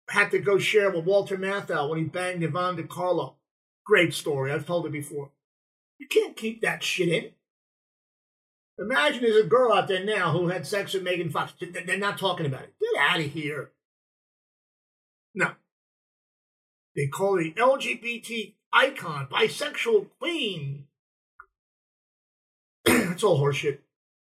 [0.09, 3.35] had to go share with Walter Matthau when he banged Yvonne De Carlo.
[3.85, 4.51] Great story.
[4.51, 5.31] I've told it before.
[5.97, 7.31] You can't keep that shit in.
[8.79, 11.53] Imagine there's a girl out there now who had sex with Megan Fox.
[11.59, 12.73] They're not talking about it.
[12.79, 13.71] Get out of here.
[15.35, 15.51] No.
[16.95, 20.85] They call the LGBT icon, bisexual queen.
[22.85, 23.79] it's all horseshit.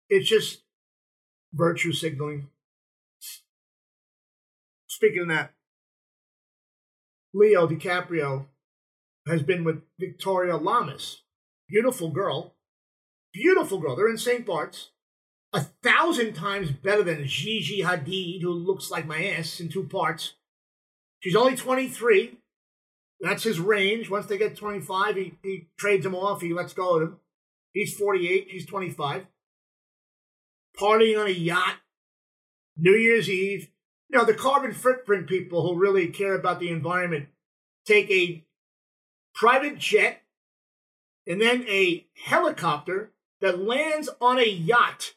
[0.10, 0.64] It's just
[1.54, 2.50] virtue signaling.
[4.94, 5.54] Speaking of that,
[7.34, 8.46] Leo DiCaprio
[9.28, 11.24] has been with Victoria Lamas.
[11.68, 12.54] Beautiful girl.
[13.34, 13.96] Beautiful girl.
[13.96, 14.46] They're in St.
[14.46, 14.92] Bart's.
[15.52, 20.34] A thousand times better than Gigi Hadid, who looks like my ass in two parts.
[21.22, 22.38] She's only 23.
[23.20, 24.12] That's his range.
[24.12, 26.42] Once they get 25, he, he trades them off.
[26.42, 27.20] He lets go of them.
[27.72, 28.50] He's 48.
[28.52, 29.26] She's 25.
[30.80, 31.78] Partying on a yacht.
[32.78, 33.70] New Year's Eve.
[34.14, 37.30] You know, the carbon footprint people who really care about the environment
[37.84, 38.46] take a
[39.34, 40.22] private jet
[41.26, 43.10] and then a helicopter
[43.42, 45.16] that lands on a yacht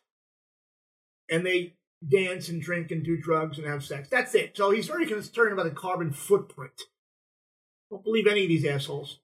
[1.31, 1.75] and they
[2.09, 4.09] dance and drink and do drugs and have sex.
[4.09, 4.57] That's it.
[4.57, 6.85] So he's very concerned about the carbon footprint.
[7.91, 9.19] Don't believe any of these assholes.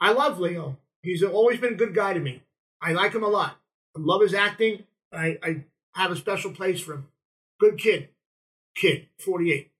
[0.00, 0.78] I love Leo.
[1.02, 2.44] He's always been a good guy to me.
[2.80, 3.56] I like him a lot.
[3.96, 4.84] I love his acting.
[5.12, 5.64] I, I
[5.96, 7.08] have a special place for him.
[7.58, 8.10] Good kid
[8.76, 9.72] kid, 48.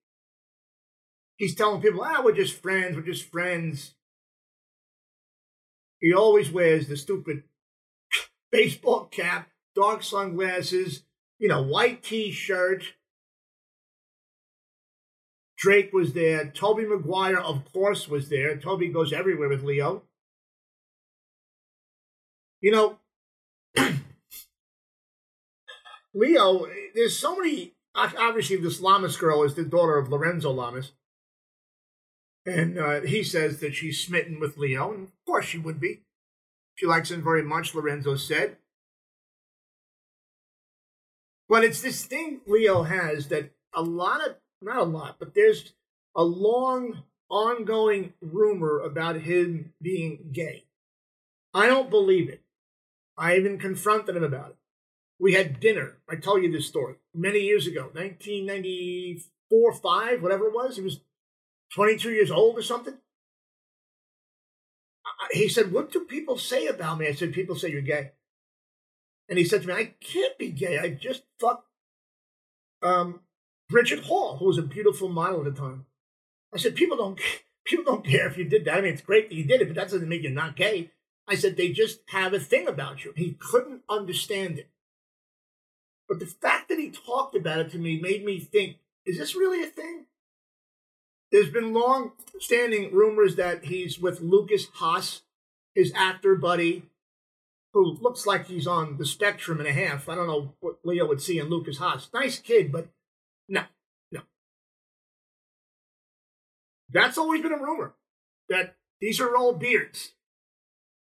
[1.37, 3.94] He's telling people, ah, we're just friends, we're just friends.
[6.00, 7.44] He always wears the stupid
[8.50, 11.02] baseball cap, dark sunglasses,
[11.38, 12.94] you know, white t shirt.
[15.59, 16.50] Drake was there.
[16.50, 18.56] Tobey Maguire, of course, was there.
[18.56, 20.02] Tobey goes everywhere with Leo.
[22.61, 22.98] You know,
[26.14, 30.92] Leo, there's so many obviously this Lamas girl is the daughter of Lorenzo Lamas.
[32.44, 36.02] And uh, he says that she's smitten with Leo, and of course she would be.
[36.76, 38.59] She likes him very much, Lorenzo said.
[41.48, 45.72] But it's this thing Leo has that a lot of, not a lot, but there's
[46.14, 50.64] a long, ongoing rumor about him being gay.
[51.52, 52.42] I don't believe it.
[53.16, 54.56] I even confronted him about it.
[55.18, 55.98] We had dinner.
[56.09, 60.76] I tell you this story many years ago, 1994, 5, whatever it was.
[60.76, 61.00] He was
[61.74, 62.94] 22 years old or something.
[65.33, 67.09] He said, What do people say about me?
[67.09, 68.12] I said, People say you're gay.
[69.28, 70.78] And he said to me, I can't be gay.
[70.78, 71.66] I just fucked
[72.82, 73.20] um,
[73.68, 75.86] Bridget Hall, who was a beautiful model at the time.
[76.55, 77.20] I said, People don't
[77.66, 78.78] people don't care if you did that.
[78.78, 80.91] I mean, it's great that you did it, but that doesn't make you not gay.
[81.28, 83.12] I said, they just have a thing about you.
[83.16, 84.70] He couldn't understand it.
[86.09, 89.34] But the fact that he talked about it to me made me think, is this
[89.34, 90.07] really a thing?
[91.32, 95.22] There's been long standing rumors that he's with Lukas Haas,
[95.74, 96.84] his actor buddy,
[97.72, 100.09] who looks like he's on the spectrum and a half.
[100.09, 102.09] I don't know what Leo would see in Lukas Haas.
[102.14, 102.88] Nice kid, but
[103.48, 103.64] no,
[104.12, 104.22] no.
[106.90, 107.94] That's always been a rumor
[108.48, 110.12] that these are all beards.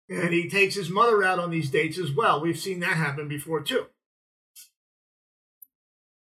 [0.09, 2.41] And he takes his mother out on these dates as well.
[2.41, 3.87] We've seen that happen before, too.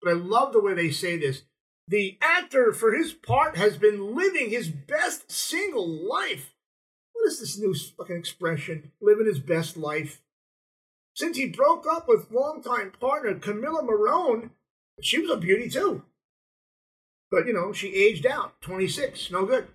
[0.04, 1.42] But I love the way they say this.
[1.88, 6.54] The actor, for his part, has been living his best single life.
[7.14, 8.92] What is this new fucking expression?
[9.00, 10.20] Living his best life.
[11.14, 14.50] Since he broke up with longtime partner Camila Morrone,
[15.00, 16.02] she was a beauty too.
[17.30, 19.68] But, you know, she aged out, 26, no good.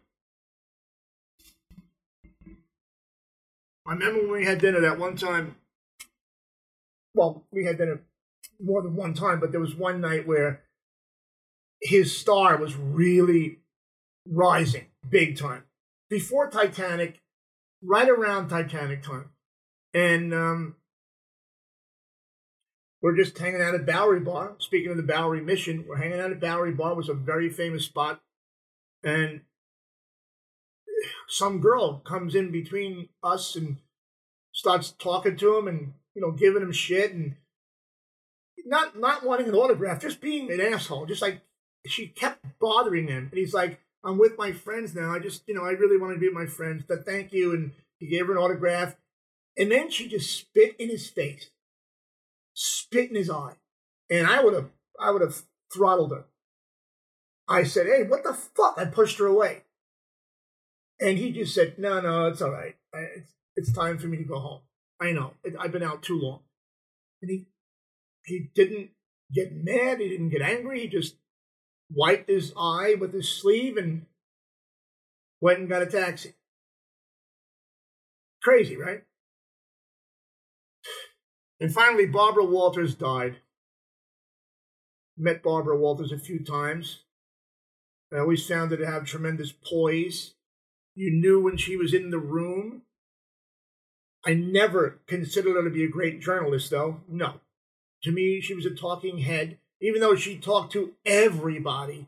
[3.88, 5.56] I remember when we had dinner that one time.
[7.16, 8.02] Well, we had dinner
[8.62, 10.64] more than one time, but there was one night where
[11.82, 13.60] his star was really
[14.28, 15.64] rising big time.
[16.10, 17.22] Before Titanic,
[17.82, 19.30] right around Titanic time.
[19.94, 20.76] And um,
[23.02, 24.56] we're just hanging out at Bowery Bar.
[24.60, 26.96] Speaking of the Bowery Mission, we're hanging out at Bowery Bar.
[26.96, 28.22] Was a very famous spot.
[29.04, 29.42] And
[31.28, 33.78] some girl comes in between us and
[34.52, 37.36] starts talking to him and, you know, giving him shit and
[38.70, 41.06] not not wanting an autograph, just being an asshole.
[41.06, 41.42] Just like
[41.86, 43.30] she kept bothering him.
[43.32, 45.12] And he's like, I'm with my friends now.
[45.12, 46.84] I just, you know, I really want to be with my friends.
[46.88, 47.54] But thank you.
[47.54, 48.96] And he gave her an autograph.
[49.58, 51.50] And then she just spit in his face,
[52.54, 53.56] spit in his eye.
[54.10, 55.42] And I would have, I would have
[55.74, 56.26] throttled her.
[57.48, 58.76] I said, Hey, what the fuck?
[58.78, 59.64] I pushed her away.
[61.00, 62.76] And he just said, No, no, it's all right.
[62.94, 64.62] It's, it's time for me to go home.
[65.02, 65.34] I know.
[65.60, 66.42] I've been out too long.
[67.22, 67.48] And he,
[68.30, 68.92] he didn't
[69.34, 70.00] get mad.
[70.00, 70.82] He didn't get angry.
[70.82, 71.16] He just
[71.92, 74.06] wiped his eye with his sleeve and
[75.42, 76.34] went and got a taxi.
[78.42, 79.04] Crazy, right?
[81.60, 83.38] And finally, Barbara Walters died.
[85.18, 87.04] Met Barbara Walters a few times.
[88.14, 90.36] I always found her to have tremendous poise.
[90.96, 92.84] You knew when she was in the room.
[94.26, 97.02] I never considered her to be a great journalist, though.
[97.08, 97.42] No.
[98.04, 102.08] To me, she was a talking head even though she talked to everybody.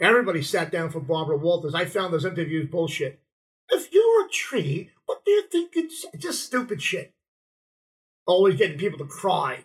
[0.00, 1.74] Everybody sat down for Barbara Walters.
[1.74, 3.20] I found those interviews bullshit.
[3.68, 7.12] If you're a tree, what do you think it's just stupid shit?
[8.26, 9.64] Always getting people to cry.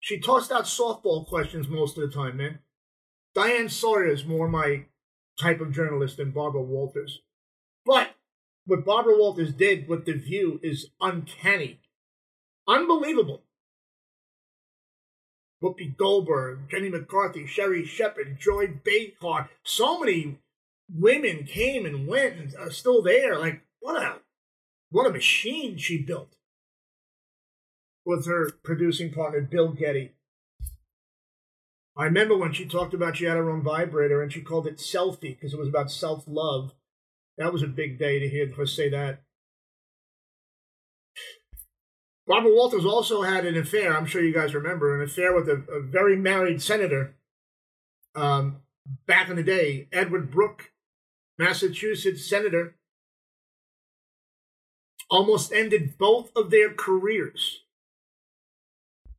[0.00, 2.58] She tossed out softball questions most of the time, man.
[3.34, 4.86] Diane Sawyer is more my
[5.40, 7.20] type of journalist than Barbara Walters.
[7.86, 8.10] But
[8.66, 11.81] what Barbara Walters did with The View is uncanny.
[12.66, 13.42] Unbelievable.
[15.62, 19.48] Whoopi Goldberg, Jenny McCarthy, Sherri Shepherd, Joy Behar.
[19.62, 20.38] So many
[20.92, 23.38] women came and went and are still there.
[23.38, 24.16] Like what a
[24.90, 26.36] what a machine she built
[28.04, 30.12] with her producing partner Bill Geddie.
[31.96, 34.78] I remember when she talked about she had her own vibrator and she called it
[34.78, 36.72] selfie because it was about self love.
[37.38, 39.22] That was a big day to hear her say that.
[42.26, 43.96] Barbara Walters also had an affair.
[43.96, 47.16] I'm sure you guys remember an affair with a, a very married senator
[48.14, 48.62] um,
[49.06, 50.72] back in the day, Edward Brooke,
[51.38, 52.76] Massachusetts senator.
[55.10, 57.64] Almost ended both of their careers.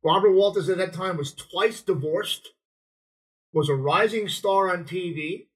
[0.03, 2.49] Barbara Walters at that time was twice divorced,
[3.53, 5.47] was a rising star on TV,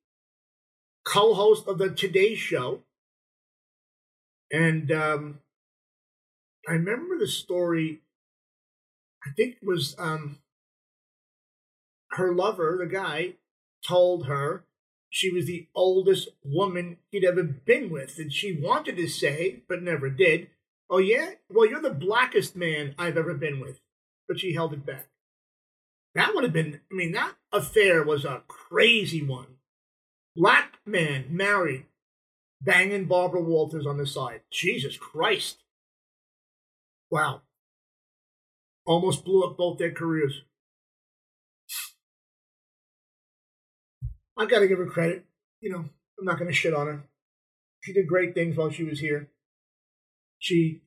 [1.04, 2.84] co host of the Today Show,
[4.52, 5.40] and um,
[6.68, 8.02] I remember the story.
[9.26, 10.40] I think it was um,
[12.12, 13.34] her lover, the guy,
[13.88, 14.66] told her
[15.10, 19.82] she was the oldest woman he'd ever been with, and she wanted to say, but
[19.82, 20.50] never did.
[20.90, 23.80] Oh yeah, well you're the blackest man I've ever been with,
[24.28, 25.08] but she held it back.
[26.16, 26.82] That would have been.
[26.92, 29.58] I mean, that affair was a crazy one.
[30.36, 31.86] Black man married,
[32.62, 34.42] banging Barbara Walters on the side.
[34.52, 35.64] Jesus Christ.
[37.10, 37.42] Wow.
[38.86, 40.44] Almost blew up both their careers.
[44.38, 45.26] I've got to give her credit.
[45.62, 45.86] You know,
[46.20, 47.04] I'm not going to shit on her.
[47.82, 49.30] She did great things while she was here.
[50.40, 50.82] She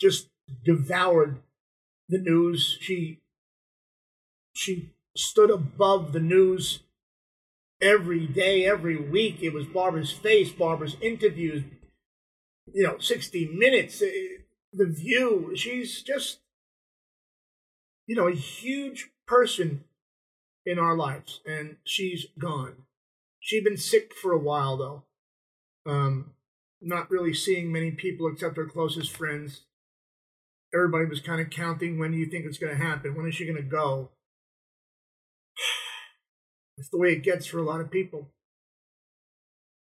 [0.00, 0.28] just
[0.64, 1.38] devoured
[2.08, 2.78] the news.
[2.80, 3.20] She
[4.52, 6.80] she stood above the news
[7.80, 9.42] every day, every week.
[9.42, 11.62] It was Barbara's face, Barbara's interviews.
[12.72, 14.02] You know, 60 minutes
[14.76, 15.52] the view.
[15.54, 16.40] She's just,
[18.06, 19.84] you know, a huge person
[20.64, 22.84] in our lives, and she's gone.
[23.40, 25.04] She'd been sick for a while, though.
[25.90, 26.32] Um,
[26.80, 29.62] not really seeing many people except her closest friends.
[30.74, 33.14] Everybody was kind of counting when do you think it's going to happen?
[33.14, 34.10] When is she going to go?
[36.76, 38.30] That's the way it gets for a lot of people.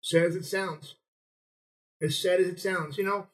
[0.01, 0.95] Sad as it sounds.
[2.01, 2.97] As sad as it sounds.
[2.97, 3.26] You know,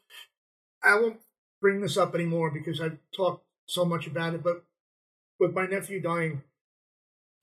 [0.82, 1.20] I won't
[1.61, 4.64] bring this up anymore because I've talked so much about it, but
[5.38, 6.42] with my nephew dying,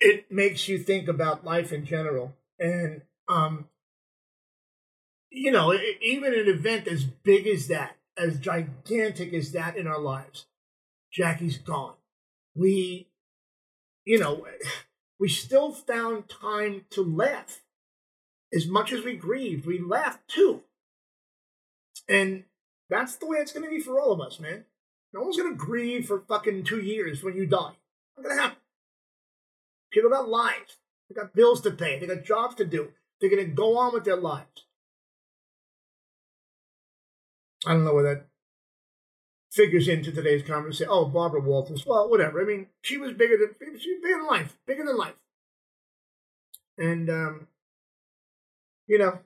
[0.00, 2.36] it makes you think about life in general.
[2.58, 3.68] And, um,
[5.30, 10.00] you know, even an event as big as that, as gigantic as that in our
[10.00, 10.46] lives,
[11.12, 11.94] Jackie's gone.
[12.54, 13.08] We,
[14.04, 14.46] you know,
[15.20, 17.60] we still found time to laugh.
[18.52, 20.62] As much as we grieved, we laughed too.
[22.08, 22.44] And
[22.88, 24.64] that's the way it's going to be for all of us, man.
[25.12, 27.72] No one's going to grieve for fucking two years when you die.
[28.16, 28.58] Not going to happen.
[29.90, 30.76] People got lives.
[31.08, 31.98] They got bills to pay.
[31.98, 32.88] They got jobs to do.
[33.20, 34.64] They're going to go on with their lives.
[37.66, 38.26] I don't know where that
[39.50, 40.88] figures into today's conversation.
[40.90, 41.84] Oh, Barbara Walters.
[41.86, 42.40] Well, whatever.
[42.40, 45.16] I mean, she was bigger than she was bigger than life, bigger than life.
[46.76, 47.48] And um,
[48.88, 49.18] you know,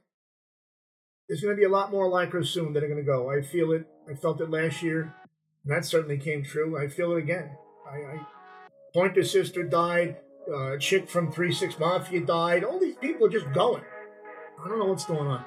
[1.29, 3.31] there's going to be a lot more her soon that are going to go.
[3.31, 3.87] I feel it.
[4.11, 5.15] I felt it last year.
[5.65, 6.77] And that certainly came true.
[6.77, 7.57] I feel it again.
[7.89, 8.27] I, I
[8.93, 10.17] Pointer sister died.
[10.53, 12.65] Uh, chick from Three Six Mafia died.
[12.65, 13.83] All these people are just going.
[14.63, 15.45] I don't know what's going on.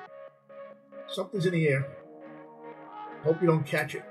[1.07, 1.85] Something's in the air.
[3.23, 4.03] Hope you don't catch it.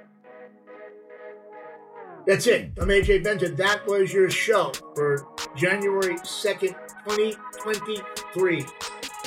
[2.27, 2.73] That's it.
[2.79, 3.57] I'm AJ Benza.
[3.57, 5.27] That was your show for
[5.57, 6.75] January 2nd,
[7.07, 8.67] 2023.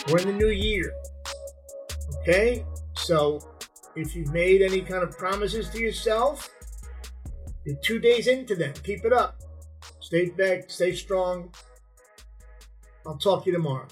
[0.09, 0.93] We're in the new year.
[2.21, 2.65] Okay?
[2.95, 3.39] So
[3.95, 6.49] if you've made any kind of promises to yourself,
[7.65, 8.73] you're two days into them.
[8.83, 9.41] Keep it up.
[9.99, 11.51] Stay back, stay strong.
[13.05, 13.87] I'll talk to you tomorrow.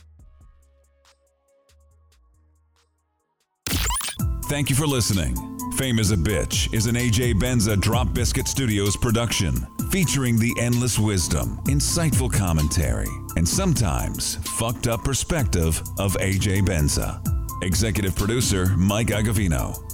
[4.46, 5.36] Thank you for listening.
[5.76, 9.54] Fame is a Bitch is an AJ Benza Drop Biscuit Studios production
[9.90, 17.22] featuring the endless wisdom, insightful commentary, and sometimes fucked up perspective of AJ Benza.
[17.64, 19.85] Executive producer Mike Agavino.